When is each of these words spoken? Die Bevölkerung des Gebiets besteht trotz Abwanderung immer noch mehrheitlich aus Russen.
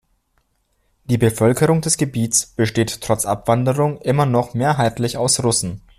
Die 1.03 1.19
Bevölkerung 1.19 1.81
des 1.81 1.95
Gebiets 1.95 2.47
besteht 2.55 3.01
trotz 3.01 3.23
Abwanderung 3.27 4.01
immer 4.01 4.25
noch 4.25 4.55
mehrheitlich 4.55 5.15
aus 5.19 5.43
Russen. 5.43 5.83